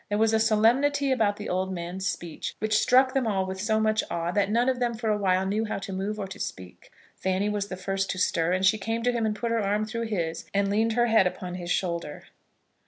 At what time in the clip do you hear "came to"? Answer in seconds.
8.79-9.11